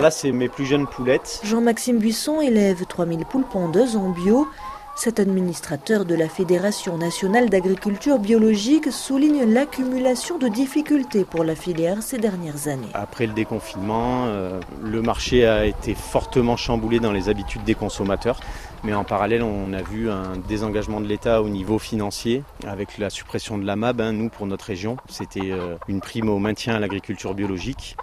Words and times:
Là, 0.00 0.10
c'est 0.10 0.32
mes 0.32 0.48
plus 0.48 0.64
jeunes 0.64 0.86
poulettes. 0.86 1.42
Jean-Maxime 1.44 1.98
Buisson 1.98 2.40
élève 2.40 2.86
3000 2.86 3.26
poules 3.26 3.44
pondeuses 3.44 3.96
en 3.96 4.08
bio. 4.08 4.48
Cet 4.96 5.20
administrateur 5.20 6.06
de 6.06 6.14
la 6.14 6.26
Fédération 6.26 6.96
nationale 6.96 7.50
d'agriculture 7.50 8.18
biologique 8.18 8.90
souligne 8.90 9.44
l'accumulation 9.44 10.38
de 10.38 10.48
difficultés 10.48 11.24
pour 11.24 11.44
la 11.44 11.54
filière 11.54 12.02
ces 12.02 12.16
dernières 12.16 12.68
années. 12.68 12.88
Après 12.94 13.26
le 13.26 13.34
déconfinement, 13.34 14.24
euh, 14.26 14.60
le 14.82 15.02
marché 15.02 15.46
a 15.46 15.66
été 15.66 15.94
fortement 15.94 16.56
chamboulé 16.56 16.98
dans 16.98 17.12
les 17.12 17.28
habitudes 17.28 17.64
des 17.64 17.74
consommateurs. 17.74 18.40
Mais 18.82 18.94
en 18.94 19.04
parallèle, 19.04 19.42
on 19.42 19.74
a 19.74 19.82
vu 19.82 20.10
un 20.10 20.38
désengagement 20.48 21.02
de 21.02 21.06
l'État 21.06 21.42
au 21.42 21.50
niveau 21.50 21.78
financier 21.78 22.42
avec 22.66 22.96
la 22.96 23.10
suppression 23.10 23.58
de 23.58 23.66
la 23.66 23.76
MAB. 23.76 24.00
Hein, 24.00 24.12
nous, 24.12 24.30
pour 24.30 24.46
notre 24.46 24.64
région, 24.64 24.96
c'était 25.08 25.50
euh, 25.50 25.76
une 25.88 26.00
prime 26.00 26.30
au 26.30 26.38
maintien 26.38 26.74
à 26.74 26.78
l'agriculture 26.78 27.34
biologique. 27.34 27.96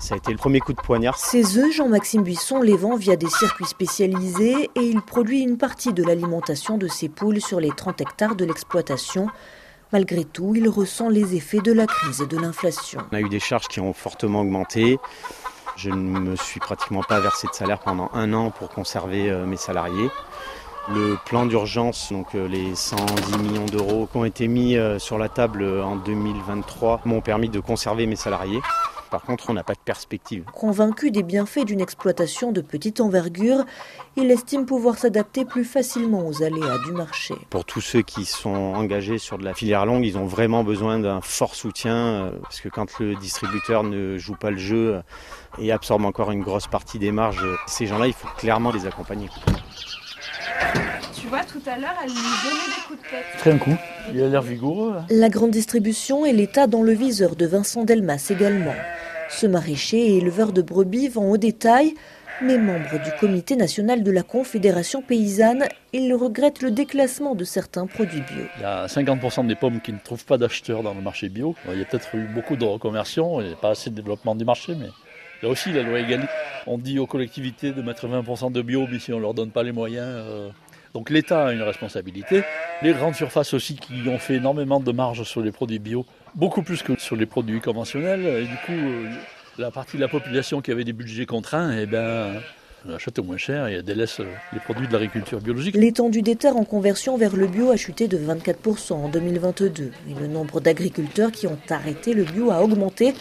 Ça 0.00 0.14
a 0.14 0.16
été 0.16 0.30
le 0.30 0.38
premier 0.38 0.60
coup 0.60 0.72
de 0.72 0.80
poignard. 0.80 1.18
Ces 1.18 1.58
œufs, 1.58 1.72
Jean-Maxime 1.72 2.22
Buisson 2.22 2.60
les 2.62 2.76
vend 2.76 2.96
via 2.96 3.16
des 3.16 3.28
circuits 3.28 3.66
spécialisés 3.66 4.70
et 4.74 4.80
il 4.80 5.02
produit 5.02 5.40
une 5.40 5.58
partie 5.58 5.92
de 5.92 6.04
l'alimentation 6.04 6.78
de 6.78 6.86
ses 6.86 7.08
poules 7.08 7.40
sur 7.40 7.58
les 7.58 7.70
30 7.70 8.00
hectares 8.00 8.36
de 8.36 8.44
l'exploitation. 8.44 9.28
Malgré 9.92 10.24
tout, 10.24 10.54
il 10.54 10.68
ressent 10.68 11.08
les 11.08 11.34
effets 11.34 11.60
de 11.60 11.72
la 11.72 11.86
crise 11.86 12.20
et 12.20 12.26
de 12.26 12.36
l'inflation. 12.36 13.00
On 13.10 13.16
a 13.16 13.20
eu 13.20 13.28
des 13.28 13.40
charges 13.40 13.66
qui 13.68 13.80
ont 13.80 13.92
fortement 13.92 14.42
augmenté. 14.42 14.98
Je 15.76 15.90
ne 15.90 15.96
me 15.96 16.36
suis 16.36 16.60
pratiquement 16.60 17.02
pas 17.02 17.20
versé 17.20 17.46
de 17.48 17.52
salaire 17.52 17.78
pendant 17.78 18.10
un 18.12 18.32
an 18.34 18.50
pour 18.50 18.68
conserver 18.68 19.30
euh, 19.30 19.46
mes 19.46 19.56
salariés. 19.56 20.10
Le 20.90 21.16
plan 21.26 21.46
d'urgence, 21.46 22.12
donc 22.12 22.34
euh, 22.34 22.48
les 22.48 22.74
110 22.74 23.38
millions 23.38 23.66
d'euros 23.66 24.08
qui 24.10 24.16
ont 24.16 24.24
été 24.24 24.48
mis 24.48 24.76
euh, 24.76 24.98
sur 24.98 25.18
la 25.18 25.28
table 25.28 25.64
en 25.82 25.96
2023, 25.96 27.02
m'ont 27.04 27.20
permis 27.20 27.48
de 27.48 27.60
conserver 27.60 28.06
mes 28.06 28.16
salariés. 28.16 28.60
Par 29.10 29.22
contre, 29.22 29.50
on 29.50 29.54
n'a 29.54 29.64
pas 29.64 29.74
de 29.74 29.80
perspective. 29.84 30.44
Convaincu 30.54 31.10
des 31.10 31.22
bienfaits 31.22 31.64
d'une 31.64 31.80
exploitation 31.80 32.52
de 32.52 32.60
petite 32.60 33.00
envergure, 33.00 33.64
il 34.16 34.30
estime 34.30 34.66
pouvoir 34.66 34.98
s'adapter 34.98 35.44
plus 35.44 35.64
facilement 35.64 36.26
aux 36.26 36.42
aléas 36.42 36.78
du 36.84 36.92
marché. 36.92 37.34
Pour 37.50 37.64
tous 37.64 37.80
ceux 37.80 38.02
qui 38.02 38.24
sont 38.24 38.50
engagés 38.50 39.18
sur 39.18 39.38
de 39.38 39.44
la 39.44 39.54
filière 39.54 39.86
longue, 39.86 40.04
ils 40.04 40.18
ont 40.18 40.26
vraiment 40.26 40.64
besoin 40.64 40.98
d'un 40.98 41.20
fort 41.20 41.54
soutien 41.54 41.96
euh, 41.96 42.30
parce 42.42 42.60
que 42.60 42.68
quand 42.68 42.98
le 42.98 43.14
distributeur 43.16 43.82
ne 43.82 44.18
joue 44.18 44.36
pas 44.36 44.50
le 44.50 44.58
jeu 44.58 44.96
euh, 44.96 45.02
et 45.58 45.72
absorbe 45.72 46.04
encore 46.04 46.30
une 46.30 46.42
grosse 46.42 46.66
partie 46.66 46.98
des 46.98 47.12
marges, 47.12 47.46
ces 47.66 47.86
gens-là, 47.86 48.06
il 48.06 48.12
faut 48.12 48.28
clairement 48.36 48.72
les 48.72 48.86
accompagner. 48.86 49.28
Tu 51.20 51.26
vois, 51.26 51.44
tout 51.44 51.62
à 51.66 51.78
l'heure, 51.78 51.94
elle 52.02 52.10
lui 52.10 52.16
donnait 52.16 52.66
des 52.66 52.82
coups 52.86 52.98
de 53.00 53.10
tête. 53.10 53.38
Très 53.38 53.52
un 53.52 53.58
coup. 53.58 53.76
Il 54.14 54.22
a 54.22 54.28
l'air 54.28 54.42
vigoureux. 54.42 54.96
La 55.10 55.28
grande 55.28 55.50
distribution 55.50 56.24
et 56.24 56.32
l'État 56.32 56.66
dans 56.66 56.82
le 56.82 56.92
viseur 56.92 57.36
de 57.36 57.46
Vincent 57.46 57.84
Delmas 57.84 58.28
également. 58.30 58.74
Ce 59.28 59.46
maraîcher 59.46 59.98
et 59.98 60.16
éleveur 60.16 60.52
de 60.52 60.62
brebis 60.62 61.08
vend 61.08 61.30
au 61.30 61.36
détail, 61.36 61.94
mais 62.40 62.56
membre 62.56 63.02
du 63.02 63.10
comité 63.20 63.56
national 63.56 64.02
de 64.02 64.10
la 64.10 64.22
Confédération 64.22 65.02
paysanne, 65.02 65.66
il 65.92 66.14
regrette 66.14 66.62
le 66.62 66.70
déclassement 66.70 67.34
de 67.34 67.44
certains 67.44 67.86
produits 67.86 68.22
bio. 68.22 68.44
Il 68.56 68.62
y 68.62 68.64
a 68.64 68.86
50% 68.86 69.46
des 69.46 69.54
pommes 69.54 69.80
qui 69.80 69.92
ne 69.92 69.98
trouvent 69.98 70.24
pas 70.24 70.38
d'acheteurs 70.38 70.82
dans 70.82 70.94
le 70.94 71.02
marché 71.02 71.28
bio. 71.28 71.54
Il 71.70 71.78
y 71.78 71.82
a 71.82 71.84
peut-être 71.84 72.14
eu 72.14 72.26
beaucoup 72.26 72.56
de 72.56 72.64
reconversion 72.64 73.40
et 73.40 73.54
pas 73.60 73.70
assez 73.70 73.90
de 73.90 73.96
développement 73.96 74.34
du 74.34 74.44
marché, 74.44 74.74
mais 74.74 74.88
là 75.42 75.48
aussi 75.48 75.72
la 75.72 75.82
loi 75.82 75.98
égalité. 75.98 76.32
On 76.66 76.78
dit 76.78 76.98
aux 76.98 77.06
collectivités 77.06 77.72
de 77.72 77.82
mettre 77.82 78.06
20% 78.06 78.50
de 78.50 78.62
bio, 78.62 78.86
mais 78.90 78.98
si 78.98 79.12
on 79.12 79.16
ne 79.16 79.22
leur 79.22 79.34
donne 79.34 79.50
pas 79.50 79.62
les 79.62 79.72
moyens, 79.72 80.06
euh, 80.08 80.48
donc 80.94 81.10
l'État 81.10 81.48
a 81.48 81.52
une 81.52 81.62
responsabilité. 81.62 82.44
Les 82.80 82.92
grandes 82.92 83.16
surfaces 83.16 83.54
aussi 83.54 83.74
qui 83.74 84.08
ont 84.08 84.18
fait 84.18 84.34
énormément 84.34 84.78
de 84.78 84.92
marge 84.92 85.24
sur 85.24 85.40
les 85.40 85.50
produits 85.50 85.80
bio, 85.80 86.06
beaucoup 86.36 86.62
plus 86.62 86.82
que 86.84 86.98
sur 86.98 87.16
les 87.16 87.26
produits 87.26 87.60
conventionnels. 87.60 88.24
Et 88.24 88.46
du 88.46 88.56
coup, 88.64 88.72
euh, 88.72 89.10
la 89.58 89.72
partie 89.72 89.96
de 89.96 90.02
la 90.02 90.08
population 90.08 90.60
qui 90.60 90.70
avait 90.70 90.84
des 90.84 90.92
budgets 90.92 91.26
contraints, 91.26 91.76
eh 91.76 91.86
ben, 91.86 92.40
achète 92.94 93.18
moins 93.18 93.36
cher 93.36 93.66
et 93.66 93.82
délaisse 93.82 94.20
les 94.52 94.60
produits 94.60 94.86
de 94.86 94.92
l'agriculture 94.92 95.40
biologique. 95.40 95.74
L'étendue 95.74 96.22
des 96.22 96.36
terres 96.36 96.56
en 96.56 96.64
conversion 96.64 97.16
vers 97.16 97.34
le 97.34 97.48
bio 97.48 97.70
a 97.72 97.76
chuté 97.76 98.06
de 98.06 98.16
24% 98.16 98.92
en 98.92 99.08
2022 99.08 99.90
et 100.08 100.20
le 100.20 100.28
nombre 100.28 100.60
d'agriculteurs 100.60 101.32
qui 101.32 101.48
ont 101.48 101.58
arrêté 101.70 102.14
le 102.14 102.22
bio 102.22 102.52
a 102.52 102.62
augmenté. 102.62 103.14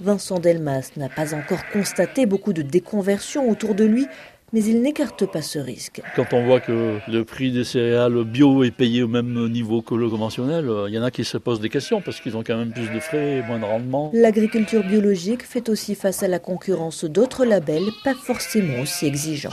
Vincent 0.00 0.38
Delmas 0.38 0.90
n'a 0.96 1.08
pas 1.08 1.34
encore 1.34 1.68
constaté 1.72 2.26
beaucoup 2.26 2.52
de 2.52 2.62
déconversion 2.62 3.48
autour 3.48 3.74
de 3.74 3.84
lui, 3.84 4.06
mais 4.52 4.62
il 4.64 4.82
n'écarte 4.82 5.26
pas 5.26 5.42
ce 5.42 5.58
risque. 5.58 6.02
Quand 6.16 6.32
on 6.32 6.44
voit 6.44 6.60
que 6.60 6.98
le 7.08 7.24
prix 7.24 7.50
des 7.52 7.64
céréales 7.64 8.24
bio 8.24 8.64
est 8.64 8.70
payé 8.70 9.02
au 9.02 9.08
même 9.08 9.48
niveau 9.48 9.82
que 9.82 9.94
le 9.94 10.08
conventionnel, 10.08 10.70
il 10.88 10.94
y 10.94 10.98
en 10.98 11.02
a 11.02 11.10
qui 11.10 11.24
se 11.24 11.38
posent 11.38 11.60
des 11.60 11.68
questions 11.70 12.00
parce 12.00 12.20
qu'ils 12.20 12.36
ont 12.36 12.42
quand 12.42 12.56
même 12.56 12.72
plus 12.72 12.90
de 12.90 13.00
frais 13.00 13.38
et 13.38 13.42
moins 13.42 13.58
de 13.58 13.64
rendement. 13.64 14.10
L'agriculture 14.14 14.84
biologique 14.84 15.42
fait 15.42 15.68
aussi 15.68 15.94
face 15.94 16.22
à 16.22 16.28
la 16.28 16.38
concurrence 16.38 17.04
d'autres 17.04 17.44
labels 17.44 17.90
pas 18.04 18.14
forcément 18.14 18.80
aussi 18.80 19.06
exigeants. 19.06 19.50